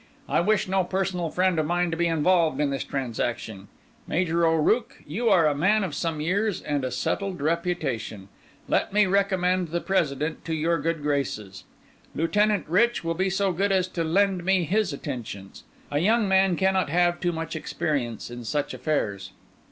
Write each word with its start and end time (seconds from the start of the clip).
I 0.27 0.39
wish 0.39 0.67
no 0.67 0.83
personal 0.83 1.29
friend 1.29 1.59
of 1.59 1.67
mine 1.67 1.91
to 1.91 1.95
be 1.95 2.07
involved 2.07 2.59
in 2.59 2.71
this 2.71 2.83
transaction. 2.83 3.67
Major 4.07 4.47
O'Rooke, 4.47 4.95
you 5.05 5.29
are 5.29 5.45
a 5.45 5.53
man 5.53 5.83
of 5.83 5.93
some 5.93 6.19
years 6.19 6.59
and 6.59 6.83
a 6.83 6.89
settled 6.89 7.39
reputation—let 7.39 8.91
me 8.91 9.05
recommend 9.05 9.67
the 9.67 9.79
President 9.79 10.43
to 10.45 10.55
your 10.55 10.79
good 10.79 11.03
graces. 11.03 11.65
Lieutenant 12.15 12.65
Rich 12.67 13.03
will 13.03 13.13
be 13.13 13.29
so 13.29 13.51
good 13.51 13.71
as 13.71 13.95
lend 13.95 14.43
me 14.43 14.63
his 14.63 14.91
attentions: 14.91 15.65
a 15.91 15.99
young 15.99 16.27
man 16.27 16.55
cannot 16.55 16.89
have 16.89 17.19
too 17.19 17.31
much 17.31 17.55
experience 17.55 18.31
in 18.31 18.43
such 18.43 18.73
affairs." 18.73 19.33